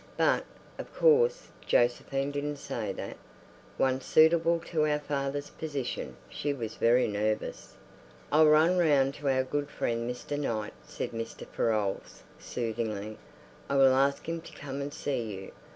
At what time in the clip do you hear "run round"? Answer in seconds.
8.47-9.13